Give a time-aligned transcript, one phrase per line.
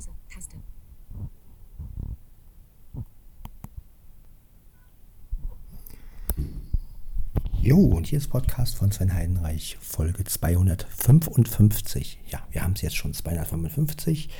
[0.00, 0.10] Pause.
[0.32, 0.56] Taste.
[7.60, 12.18] Jo, und hier ist Podcast von Sven Heidenreich, Folge 255.
[12.30, 14.30] Ja, wir haben es jetzt schon 255.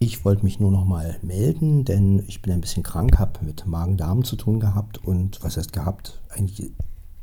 [0.00, 3.64] Ich wollte mich nur noch mal melden, denn ich bin ein bisschen krank, habe mit
[3.66, 6.20] Magen-Darm zu tun gehabt und was heißt gehabt?
[6.30, 6.72] Eigentlich,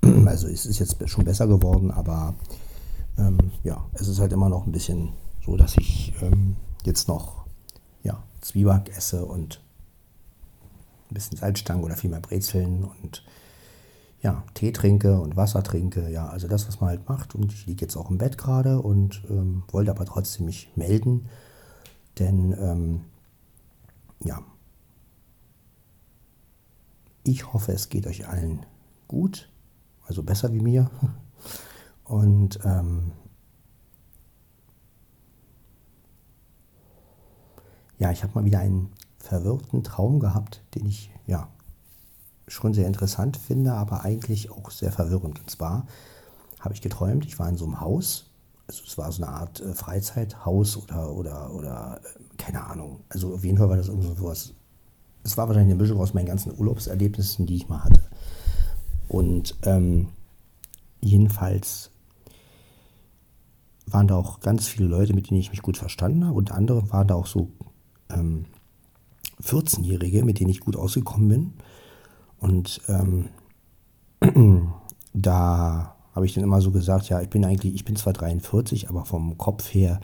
[0.25, 2.35] also es ist jetzt schon besser geworden, aber
[3.17, 5.09] ähm, ja, es ist halt immer noch ein bisschen
[5.45, 6.55] so, dass ich ähm,
[6.85, 7.45] jetzt noch
[8.03, 9.61] ja, Zwieback esse und
[11.09, 13.23] ein bisschen Salzstangen oder viel mehr Brezeln und
[14.21, 16.09] ja, Tee trinke und Wasser trinke.
[16.09, 17.35] Ja, also das, was man halt macht.
[17.35, 21.29] Und ich liege jetzt auch im Bett gerade und ähm, wollte aber trotzdem mich melden,
[22.17, 23.01] denn ähm,
[24.23, 24.41] ja,
[27.23, 28.65] ich hoffe, es geht euch allen
[29.07, 29.49] gut,
[30.07, 30.89] also besser wie mir.
[32.03, 33.13] Und ähm,
[37.97, 41.49] ja, ich habe mal wieder einen verwirrten Traum gehabt, den ich ja
[42.47, 45.39] schon sehr interessant finde, aber eigentlich auch sehr verwirrend.
[45.39, 45.87] Und zwar
[46.59, 48.29] habe ich geträumt, ich war in so einem Haus,
[48.67, 53.01] also es war so eine Art äh, Freizeithaus oder, oder, oder äh, keine Ahnung.
[53.09, 54.53] Also auf jeden Fall war das irgendwas.
[55.23, 58.01] Es war wahrscheinlich eine Mischung aus meinen ganzen Urlaubserlebnissen, die ich mal hatte.
[59.07, 60.09] Und ähm,
[61.01, 61.91] jedenfalls
[63.87, 66.35] waren da auch ganz viele Leute, mit denen ich mich gut verstanden habe.
[66.35, 67.51] Unter anderem waren da auch so
[68.15, 68.45] ähm,
[69.43, 71.53] 14-Jährige, mit denen ich gut ausgekommen bin.
[72.39, 73.29] Und ähm,
[75.13, 78.89] da habe ich dann immer so gesagt, ja, ich bin eigentlich, ich bin zwar 43,
[78.89, 79.99] aber vom Kopf her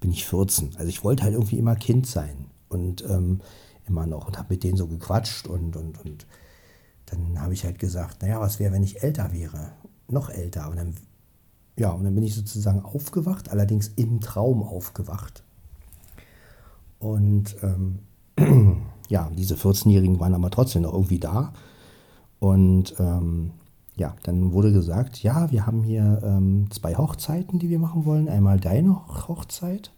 [0.00, 0.76] bin ich 14.
[0.76, 3.40] Also ich wollte halt irgendwie immer Kind sein und ähm,
[3.86, 6.26] immer noch und habe mit denen so gequatscht und, und, und
[7.06, 9.72] dann habe ich halt gesagt, naja, was wäre, wenn ich älter wäre?
[10.08, 10.68] Noch älter.
[10.70, 10.94] Und dann,
[11.78, 15.44] ja, und dann bin ich sozusagen aufgewacht, allerdings im Traum aufgewacht.
[17.06, 18.00] Und ähm,
[19.08, 21.52] ja, diese 14-Jährigen waren aber trotzdem noch irgendwie da.
[22.40, 23.52] Und ähm,
[23.94, 28.28] ja, dann wurde gesagt, ja, wir haben hier ähm, zwei Hochzeiten, die wir machen wollen.
[28.28, 28.96] Einmal deine
[29.28, 29.92] Hochzeit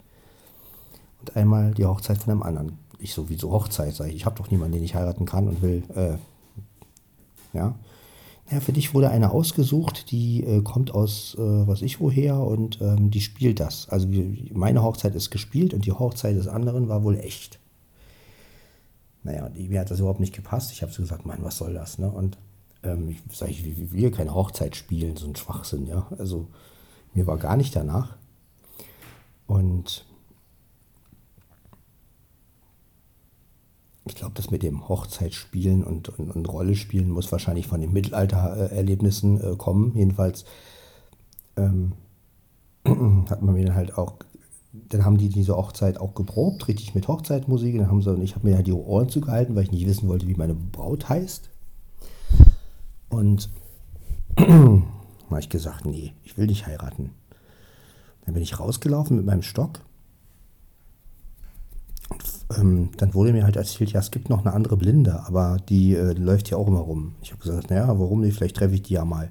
[1.20, 2.78] und einmal die Hochzeit von einem anderen.
[2.98, 4.16] Ich sowieso Hochzeit, sage ich.
[4.16, 5.82] Ich habe doch niemanden, den ich heiraten kann und will.
[5.94, 6.18] Äh,
[7.56, 7.74] ja.
[8.48, 12.80] Naja, für dich wurde eine ausgesucht, die äh, kommt aus äh, was ich woher und
[12.80, 13.88] ähm, die spielt das.
[13.90, 14.08] Also
[14.52, 17.58] meine Hochzeit ist gespielt und die Hochzeit des anderen war wohl echt.
[19.22, 20.72] Naja, die, mir hat das überhaupt nicht gepasst.
[20.72, 21.98] Ich habe so gesagt, Mann, was soll das?
[21.98, 22.10] Ne?
[22.10, 22.38] Und
[22.82, 26.06] ähm, ich sage, ich will keine Hochzeit spielen, so ein Schwachsinn, ja.
[26.18, 26.48] Also
[27.12, 28.16] mir war gar nicht danach.
[29.46, 30.06] Und
[34.10, 37.92] ich glaube, das mit dem Hochzeitsspielen und, und, und Rolle spielen muss wahrscheinlich von den
[37.92, 39.92] Mittelaltererlebnissen äh, kommen.
[39.94, 40.44] Jedenfalls
[41.56, 41.92] ähm,
[43.30, 44.14] hat man mir dann halt auch,
[44.72, 47.76] dann haben die diese Hochzeit auch geprobt, richtig mit Hochzeitmusik.
[47.76, 50.08] Dann haben sie, und ich habe mir halt die Ohren zugehalten, weil ich nicht wissen
[50.08, 51.50] wollte, wie meine Braut heißt.
[53.08, 53.50] Und
[54.38, 57.10] habe ich gesagt, nee, ich will nicht heiraten.
[58.24, 59.80] Dann bin ich rausgelaufen mit meinem Stock.
[62.56, 65.94] Ähm, dann wurde mir halt erzählt, ja, es gibt noch eine andere Blinde, aber die
[65.94, 67.14] äh, läuft ja auch immer rum.
[67.22, 68.36] Ich habe gesagt, naja, warum nicht?
[68.36, 69.30] Vielleicht treffe ich die ja mal.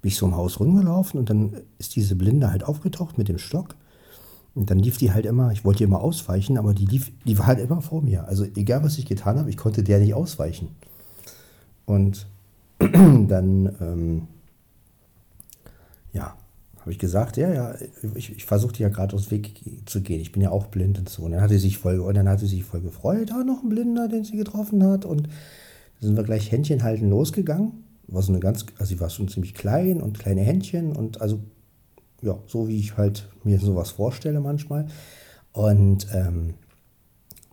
[0.00, 3.38] Bin ich so im Haus rumgelaufen und dann ist diese Blinde halt aufgetaucht mit dem
[3.38, 3.74] Stock.
[4.54, 7.46] Und dann lief die halt immer, ich wollte immer ausweichen, aber die lief, die war
[7.46, 8.26] halt immer vor mir.
[8.26, 10.68] Also egal was ich getan habe, ich konnte der nicht ausweichen.
[11.84, 12.26] Und
[12.78, 14.28] dann, ähm,
[16.12, 16.34] ja,
[16.90, 17.74] habe ich gesagt, ja, ja,
[18.16, 20.20] ich, ich versuchte ja gerade aus dem Weg zu gehen.
[20.20, 21.22] Ich bin ja auch blind und so.
[21.22, 23.62] Und dann hat sie sich voll, und dann hat sie sich voll gefreut, da noch
[23.62, 25.04] ein Blinder, den sie getroffen hat.
[25.04, 27.84] Und dann sind wir gleich Händchen halten losgegangen.
[28.08, 31.38] War so eine ganz, also sie war schon ziemlich klein und kleine Händchen und also,
[32.22, 34.88] ja, so wie ich halt mir sowas vorstelle manchmal.
[35.52, 36.54] Und ähm,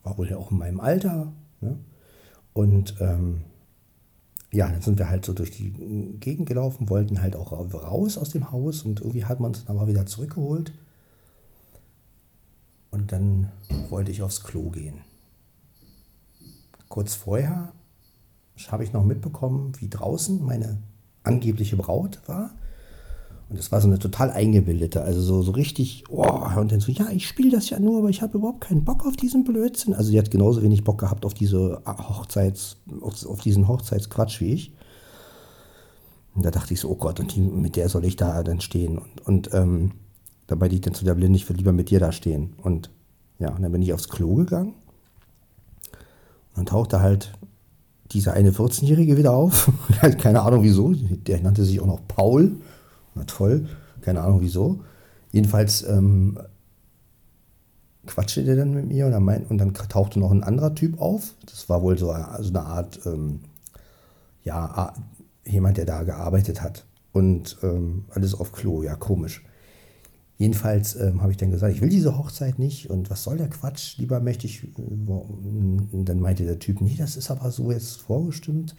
[0.02, 1.32] war wohl ja auch in meinem Alter.
[1.62, 1.78] Ne?
[2.54, 3.42] Und ähm,
[4.52, 5.72] ja, dann sind wir halt so durch die
[6.20, 9.78] Gegend gelaufen, wollten halt auch raus aus dem Haus und irgendwie hat man uns dann
[9.78, 10.72] aber wieder zurückgeholt.
[12.92, 13.52] Und dann
[13.90, 15.02] wollte ich aufs Klo gehen.
[16.88, 17.74] Kurz vorher
[18.70, 20.78] habe ich noch mitbekommen, wie draußen meine
[21.24, 22.52] angebliche Braut war.
[23.50, 26.28] Und das war so eine total eingebildete, also so, so richtig, oh,
[26.58, 29.06] und dann so, ja, ich spiele das ja nur, aber ich habe überhaupt keinen Bock
[29.06, 29.94] auf diesen Blödsinn.
[29.94, 34.54] Also die hat genauso wenig Bock gehabt auf diese Hochzeits, auf, auf diesen Hochzeitsquatsch wie
[34.54, 34.74] ich.
[36.36, 38.60] Und da dachte ich so, oh Gott, und die, mit der soll ich da dann
[38.60, 38.98] stehen.
[38.98, 39.92] Und, und ähm,
[40.48, 42.54] dabei liegt dann zu der Blinde, ich will lieber mit dir da stehen.
[42.62, 42.92] Und
[43.40, 44.74] ja, und dann bin ich aufs Klo gegangen.
[46.50, 47.32] Und dann tauchte halt
[48.12, 49.72] dieser eine 14-Jährige wieder auf.
[50.20, 50.94] Keine Ahnung wieso.
[50.94, 52.58] Der nannte sich auch noch Paul.
[53.18, 53.68] Na toll,
[54.02, 54.84] keine Ahnung wieso.
[55.32, 56.40] Jedenfalls ähm,
[58.06, 61.00] quatschte der dann mit mir und dann, mein, und dann tauchte noch ein anderer Typ
[61.00, 61.36] auf.
[61.46, 63.42] Das war wohl so eine, also eine Art, ähm,
[64.44, 64.94] ja,
[65.46, 66.86] jemand, der da gearbeitet hat.
[67.12, 69.44] Und ähm, alles auf Klo, ja, komisch.
[70.38, 73.50] Jedenfalls ähm, habe ich dann gesagt, ich will diese Hochzeit nicht und was soll der
[73.50, 73.98] Quatsch?
[73.98, 74.64] Lieber möchte ich.
[74.64, 74.70] Äh,
[75.92, 78.76] dann meinte der Typ, nee, das ist aber so jetzt vorgestimmt.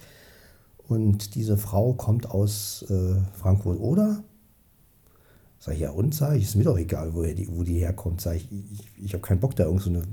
[0.89, 4.25] Und diese Frau kommt aus äh, Frankfurt oder?
[5.59, 8.23] Sag ich, ja, und sag ich, ist mir doch egal, woher die, wo die herkommt.
[8.23, 10.09] Sag ich, ich, ich habe keinen Bock, da irgendeine so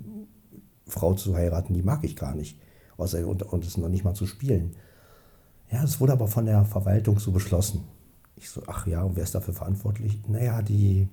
[0.87, 2.59] Frau zu heiraten, die mag ich gar nicht.
[2.97, 4.75] Außer und, und es noch nicht mal zu spielen.
[5.71, 7.83] Ja, es wurde aber von der Verwaltung so beschlossen.
[8.35, 10.19] Ich so, ach ja, und wer ist dafür verantwortlich?
[10.27, 11.07] Naja, die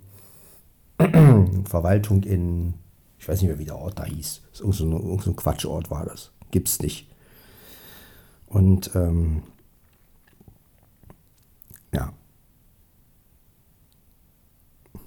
[1.64, 2.74] Verwaltung in,
[3.16, 4.42] ich weiß nicht mehr, wie der Ort da hieß.
[4.58, 6.32] Irgend so ein Quatschort war das.
[6.50, 7.11] Gibt's nicht.
[8.52, 9.42] Und ähm,
[11.94, 12.12] ja.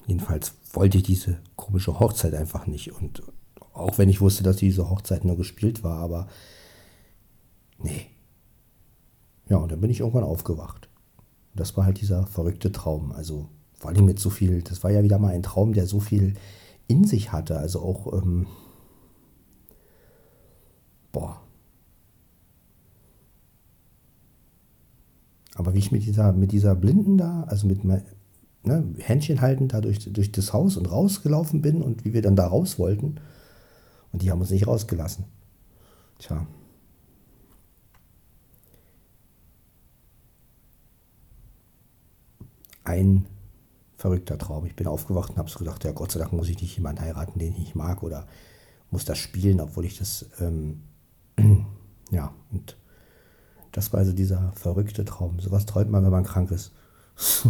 [0.08, 2.92] Jedenfalls wollte ich diese komische Hochzeit einfach nicht.
[2.92, 3.22] Und
[3.74, 6.28] auch wenn ich wusste, dass diese Hochzeit nur gespielt war, aber
[7.78, 8.08] nee.
[9.48, 10.90] Ja, und dann bin ich irgendwann aufgewacht.
[11.54, 13.12] Das war halt dieser verrückte Traum.
[13.12, 16.00] Also vor allem mit so viel, das war ja wieder mal ein Traum, der so
[16.00, 16.34] viel
[16.88, 17.60] in sich hatte.
[17.60, 18.48] Also auch, ähm,
[21.12, 21.45] boah.
[25.56, 28.04] Aber wie ich mit dieser, mit dieser Blinden da, also mit ne,
[29.00, 32.46] Händchen halten, da durch, durch das Haus und rausgelaufen bin und wie wir dann da
[32.46, 33.16] raus wollten.
[34.12, 35.26] Und die haben uns nicht rausgelassen.
[36.20, 36.46] Tja.
[42.84, 43.26] Ein
[43.96, 44.66] verrückter Traum.
[44.66, 47.02] Ich bin aufgewacht und habe so gedacht, ja Gott sei Dank muss ich nicht jemanden
[47.02, 48.28] heiraten, den ich nicht mag oder
[48.92, 50.84] muss das spielen, obwohl ich das, ähm,
[52.12, 52.78] ja, und
[53.76, 55.38] das war also dieser verrückte Traum.
[55.42, 56.72] Sowas träumt man, wenn man krank ist.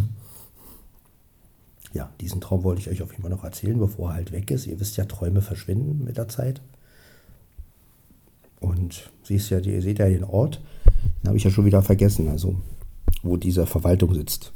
[1.94, 4.50] ja, diesen Traum wollte ich euch auf jeden Fall noch erzählen, bevor er halt weg
[4.50, 4.66] ist.
[4.66, 6.64] Ihr wisst ja, Träume verschwinden mit der Zeit.
[8.60, 10.64] Und siehst ja, ihr seht ja den Ort,
[11.22, 12.56] den habe ich ja schon wieder vergessen, also
[13.22, 14.52] wo diese Verwaltung sitzt.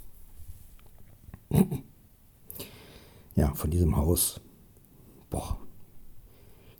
[3.35, 4.41] Ja, von diesem Haus.
[5.29, 5.57] Boah.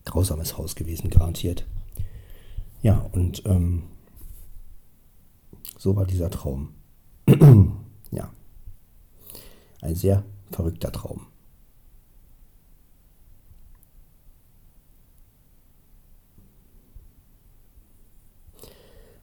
[0.04, 1.66] Grausames Haus gewesen, garantiert.
[2.82, 3.84] Ja, und ähm,
[5.80, 6.76] so war dieser Traum.
[8.12, 8.32] ja.
[9.82, 11.26] Ein sehr verrückter Traum.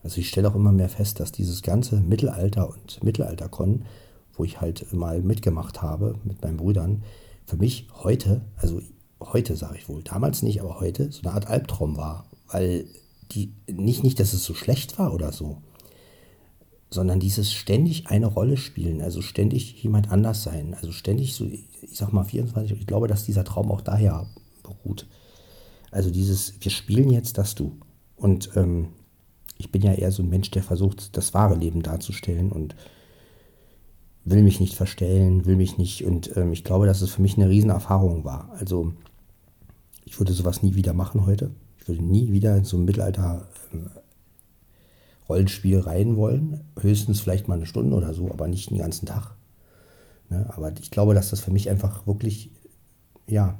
[0.02, 3.84] Also ich stelle auch immer mehr fest, dass dieses ganze Mittelalter und Mittelalterkon
[4.36, 7.02] wo ich halt mal mitgemacht habe mit meinen Brüdern,
[7.44, 8.80] für mich heute, also
[9.20, 12.26] heute sage ich wohl, damals nicht, aber heute so eine Art Albtraum war.
[12.48, 12.86] Weil
[13.32, 15.62] die, nicht, nicht, dass es so schlecht war oder so,
[16.90, 21.64] sondern dieses ständig eine Rolle spielen, also ständig jemand anders sein, also ständig so, ich
[21.92, 24.26] sag mal 24, ich glaube, dass dieser Traum auch daher
[24.62, 25.06] beruht.
[25.90, 27.78] Also dieses, wir spielen jetzt das Du.
[28.16, 28.88] Und ähm,
[29.58, 32.76] ich bin ja eher so ein Mensch, der versucht, das wahre Leben darzustellen und
[34.24, 36.04] will mich nicht verstellen, will mich nicht.
[36.04, 38.50] Und ähm, ich glaube, dass es für mich eine Riesenerfahrung war.
[38.58, 38.92] Also
[40.04, 41.50] ich würde sowas nie wieder machen heute.
[41.78, 43.90] Ich würde nie wieder in so ein Mittelalter ähm,
[45.28, 46.60] Rollenspiel rein wollen.
[46.80, 49.34] Höchstens vielleicht mal eine Stunde oder so, aber nicht den ganzen Tag.
[50.28, 50.46] Ne?
[50.56, 52.50] Aber ich glaube, dass das für mich einfach wirklich
[53.28, 53.58] ja,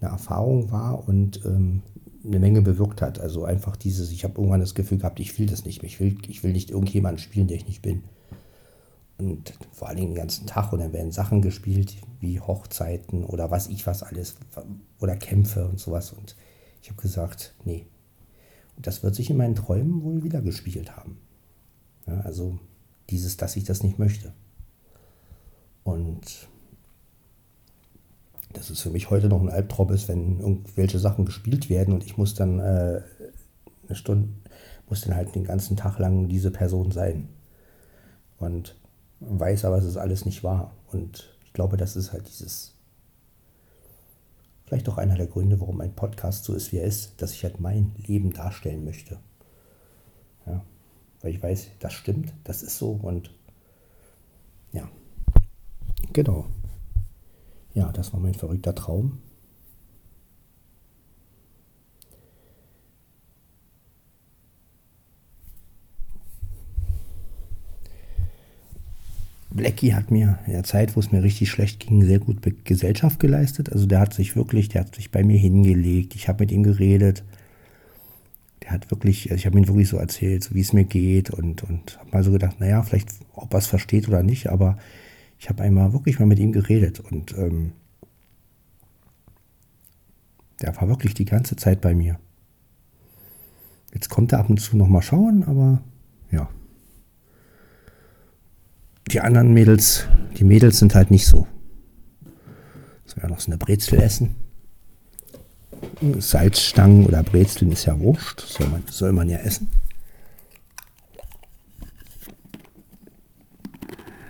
[0.00, 1.82] eine Erfahrung war und ähm,
[2.24, 3.18] eine Menge bewirkt hat.
[3.18, 5.82] Also einfach dieses, ich habe irgendwann das Gefühl gehabt, ich will das nicht.
[5.82, 8.02] Ich will, ich will nicht irgendjemanden spielen, der ich nicht bin
[9.20, 13.50] und vor allen Dingen den ganzen Tag und dann werden Sachen gespielt wie Hochzeiten oder
[13.50, 14.36] was ich was alles
[15.00, 16.36] oder Kämpfe und sowas und
[16.82, 17.86] ich habe gesagt, nee.
[18.82, 21.18] Das wird sich in meinen Träumen wohl wieder gespielt haben.
[22.06, 22.58] Ja, also
[23.10, 24.32] dieses, dass ich das nicht möchte.
[25.84, 26.48] Und
[28.52, 32.04] dass es für mich heute noch ein Albtraum ist, wenn irgendwelche Sachen gespielt werden und
[32.04, 33.02] ich muss dann äh,
[33.86, 34.28] eine Stunde,
[34.88, 37.28] muss dann halt den ganzen Tag lang diese Person sein.
[38.38, 38.76] Und
[39.20, 40.74] weiß aber, es ist alles nicht wahr.
[40.90, 42.74] Und ich glaube, das ist halt dieses,
[44.70, 47.42] vielleicht auch einer der Gründe, warum ein Podcast so ist, wie er ist, dass ich
[47.42, 49.18] halt mein Leben darstellen möchte.
[50.46, 50.64] Ja,
[51.20, 53.32] weil ich weiß, das stimmt, das ist so und
[54.70, 54.88] ja,
[56.12, 56.46] genau.
[57.74, 59.18] Ja, das war mein verrückter Traum.
[69.60, 73.20] Blackie hat mir in der Zeit, wo es mir richtig schlecht ging, sehr gut Gesellschaft
[73.20, 73.72] geleistet.
[73.72, 76.14] Also der hat sich wirklich, der hat sich bei mir hingelegt.
[76.14, 77.24] Ich habe mit ihm geredet.
[78.62, 81.30] Der hat wirklich, also ich habe ihm wirklich so erzählt, so wie es mir geht
[81.30, 84.78] und, und habe mal so gedacht, naja, vielleicht, ob er es versteht oder nicht, aber
[85.38, 87.72] ich habe einmal wirklich mal mit ihm geredet und ähm,
[90.60, 92.18] Der war wirklich die ganze Zeit bei mir.
[93.94, 95.82] Jetzt kommt er ab und zu noch mal schauen, aber
[96.30, 96.48] ja.
[99.12, 100.06] Die anderen Mädels,
[100.38, 101.46] die Mädels sind halt nicht so.
[103.20, 104.36] Werden wir noch so eine Brezel essen.
[106.18, 108.40] Salzstangen oder Brezeln ist ja wurscht.
[108.40, 109.70] Soll man, soll man ja essen.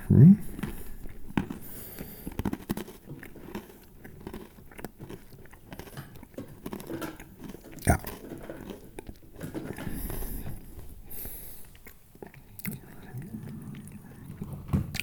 [0.08, 0.38] Hm.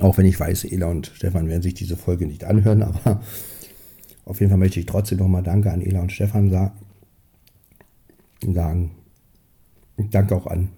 [0.07, 3.21] Auch wenn ich weiß, Ela und Stefan werden sich diese Folge nicht anhören, aber
[4.23, 6.49] auf jeden Fall möchte ich trotzdem nochmal Danke an Ela und Stefan
[8.41, 8.91] sagen.
[9.97, 10.69] Danke auch an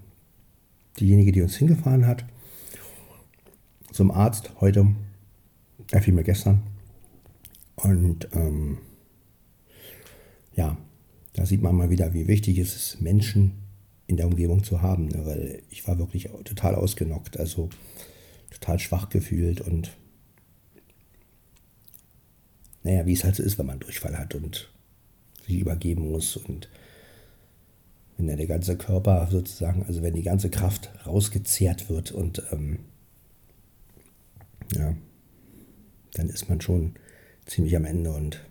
[0.99, 2.25] diejenige, die uns hingefahren hat
[3.91, 4.87] zum Arzt heute,
[5.91, 6.63] äh, vielmehr gestern.
[7.75, 8.79] Und ähm,
[10.55, 10.75] ja,
[11.33, 13.59] da sieht man mal wieder, wie wichtig es ist, Menschen
[14.07, 15.05] in der Umgebung zu haben.
[15.05, 15.23] Ne?
[15.23, 17.69] Weil ich war wirklich total ausgenockt, also
[18.51, 19.91] total schwach gefühlt und
[22.83, 24.71] naja, wie es halt so ist, wenn man Durchfall hat und
[25.45, 26.69] sich übergeben muss und
[28.17, 32.79] wenn der ganze Körper sozusagen, also wenn die ganze Kraft rausgezehrt wird und ähm,
[34.75, 34.95] ja,
[36.13, 36.95] dann ist man schon
[37.45, 38.45] ziemlich am Ende und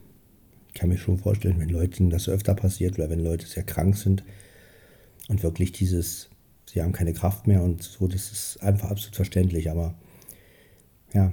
[0.69, 3.97] ich kann mir schon vorstellen, wenn Leuten das öfter passiert oder wenn Leute sehr krank
[3.97, 4.25] sind
[5.29, 6.28] und wirklich dieses,
[6.69, 9.95] sie haben keine Kraft mehr und so, das ist einfach absolut verständlich, aber
[11.13, 11.33] ja,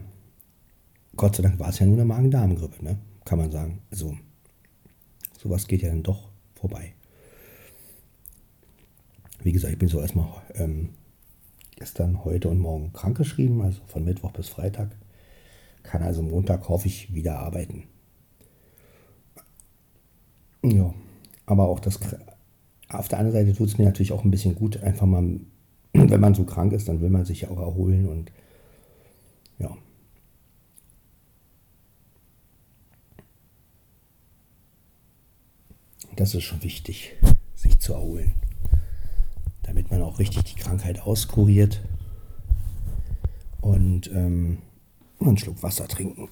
[1.15, 2.97] Gott sei Dank war es ja nur eine Magen-Darm-Grippe, ne?
[3.25, 3.81] kann man sagen.
[3.91, 4.17] Also,
[5.37, 6.93] sowas geht ja dann doch vorbei.
[9.41, 10.89] Wie gesagt, ich bin so erstmal ähm,
[11.75, 14.95] gestern, heute und morgen krankgeschrieben, also von Mittwoch bis Freitag.
[15.83, 17.83] Kann also Montag, hoffe ich, wieder arbeiten.
[20.63, 20.93] Ja,
[21.45, 21.99] aber auch das,
[22.99, 25.39] auf der anderen Seite tut es mir natürlich auch ein bisschen gut, einfach mal,
[25.93, 28.31] wenn man so krank ist, dann will man sich ja auch erholen und
[29.59, 29.75] ja.
[36.15, 37.13] Das ist schon wichtig,
[37.55, 38.33] sich zu erholen
[39.65, 41.81] damit man auch richtig die Krankheit auskuriert.
[43.61, 44.59] Und ähm,
[45.19, 46.29] einen Schluck Wasser trinken.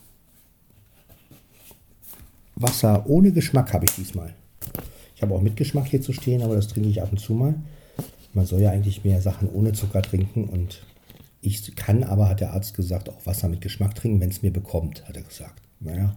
[2.56, 4.36] Wasser ohne Geschmack habe ich diesmal.
[5.24, 7.56] Habe auch mit Geschmack hier zu stehen, aber das trinke ich ab und zu mal.
[8.34, 10.84] Man soll ja eigentlich mehr Sachen ohne Zucker trinken und
[11.40, 14.52] ich kann aber, hat der Arzt gesagt, auch Wasser mit Geschmack trinken, wenn es mir
[14.52, 15.62] bekommt, hat er gesagt.
[15.80, 16.14] Naja.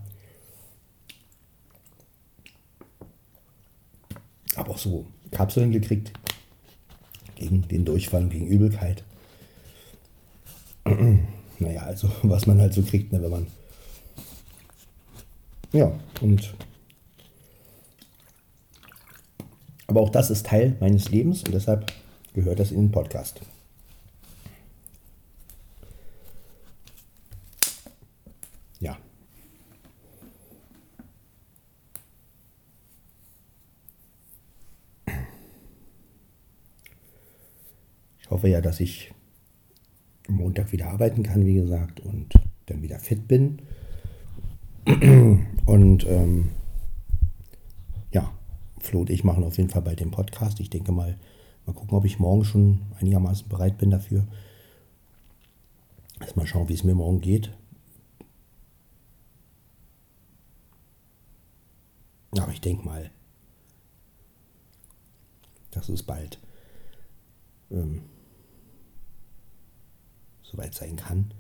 [4.56, 6.12] Aber auch so Kapseln gekriegt,
[7.36, 9.04] gegen den Durchfall und gegen Übelkeit.
[11.60, 13.46] naja, also was man halt so kriegt, ne, wenn man.
[15.72, 16.56] Ja, und.
[19.96, 21.90] Aber auch das ist Teil meines Lebens und deshalb
[22.34, 23.40] gehört das in den Podcast.
[28.78, 28.98] Ja.
[38.18, 39.14] Ich hoffe ja, dass ich
[40.28, 42.34] am Montag wieder arbeiten kann, wie gesagt, und
[42.66, 43.62] dann wieder fit bin.
[45.64, 46.50] Und ähm,
[48.86, 50.60] Flo und ich machen auf jeden Fall bei dem Podcast.
[50.60, 51.18] Ich denke mal,
[51.66, 54.26] mal gucken, ob ich morgen schon einigermaßen bereit bin dafür.
[56.20, 57.52] Erstmal schauen, wie es mir morgen geht.
[62.38, 63.10] Aber ich denke mal,
[65.72, 66.38] dass es bald
[67.70, 68.02] ähm,
[70.42, 71.34] soweit sein kann.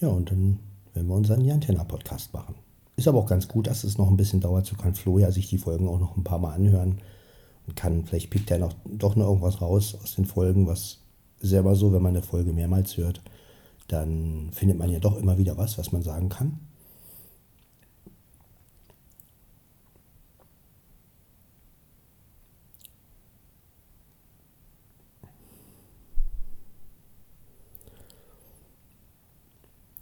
[0.00, 0.60] Ja, und dann
[0.94, 2.54] werden wir unseren Jantenna-Podcast machen.
[3.00, 4.66] Ist aber auch ganz gut, dass es noch ein bisschen dauert.
[4.66, 6.98] So kann Flo ja sich die Folgen auch noch ein paar Mal anhören
[7.66, 10.98] und kann, vielleicht pickt er noch, doch noch irgendwas raus aus den Folgen, was
[11.40, 13.22] selber so, wenn man eine Folge mehrmals hört,
[13.88, 16.60] dann findet man ja doch immer wieder was, was man sagen kann.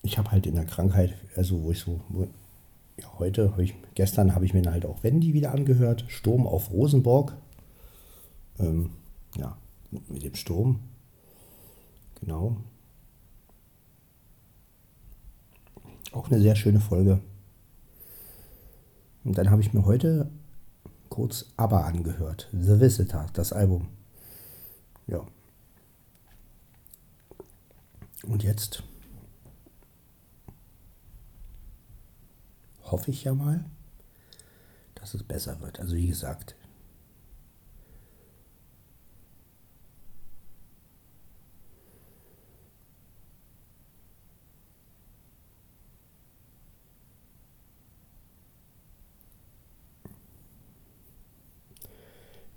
[0.02, 2.00] ich habe halt in der Krankheit, also wo ich so,
[3.18, 7.36] heute, hab ich, gestern habe ich mir halt auch Wendy wieder angehört, Sturm auf Rosenborg.
[8.58, 8.90] Ähm,
[9.36, 9.56] ja,
[9.90, 10.80] mit dem Sturm.
[12.20, 12.56] Genau.
[16.12, 17.20] Auch eine sehr schöne Folge.
[19.24, 20.30] Und dann habe ich mir heute
[21.08, 22.48] kurz ABBA angehört.
[22.52, 23.88] The Visitor, das Album.
[25.06, 25.26] Ja.
[28.26, 28.82] Und jetzt
[32.90, 33.64] hoffe ich ja mal,
[34.94, 35.80] dass es besser wird.
[35.80, 36.56] Also wie gesagt,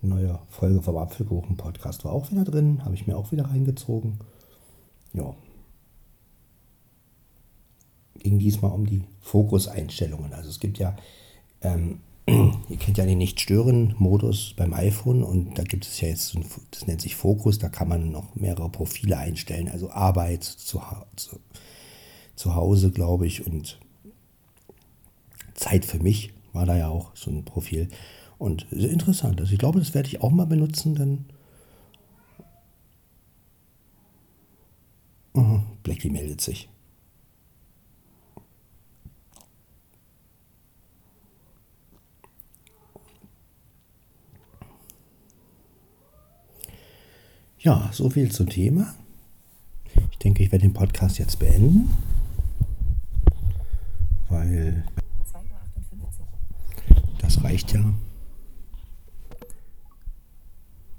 [0.01, 4.19] neue Folge vom Apfelkuchen-Podcast war auch wieder drin, habe ich mir auch wieder reingezogen.
[5.13, 5.33] Ja.
[8.21, 10.33] Ging diesmal um die Fokuseinstellungen.
[10.33, 10.95] Also es gibt ja,
[11.61, 16.37] ähm, ihr kennt ja den Nicht-Stören-Modus beim iPhone und da gibt es ja jetzt,
[16.71, 20.81] das nennt sich Fokus, da kann man noch mehrere Profile einstellen, also Arbeit zu,
[21.15, 21.39] zu,
[22.35, 23.79] zu Hause, glaube ich, und
[25.55, 27.89] Zeit für mich war da ja auch so ein Profil.
[28.37, 29.39] Und interessant.
[29.39, 31.25] Also ich glaube, das werde ich auch mal benutzen, denn
[35.35, 36.67] uh, Blackie meldet sich.
[47.63, 48.95] Ja, so viel zum Thema.
[50.11, 51.91] Ich denke, ich werde den Podcast jetzt beenden,
[54.29, 54.83] weil
[57.19, 57.93] das reicht ja.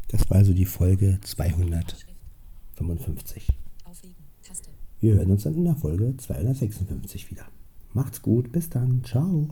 [0.07, 3.49] Das war also die Folge 255.
[5.01, 7.47] Wir hören uns dann in der Folge 256 wieder.
[7.93, 9.49] Macht's gut, bis dann, ciao.